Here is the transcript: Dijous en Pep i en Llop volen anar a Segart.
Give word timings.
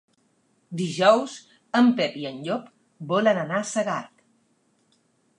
Dijous 0.79 1.33
en 1.81 1.91
Pep 1.99 2.17
i 2.21 2.25
en 2.29 2.39
Llop 2.47 2.71
volen 3.11 3.41
anar 3.41 3.59
a 3.59 3.67
Segart. 3.73 4.25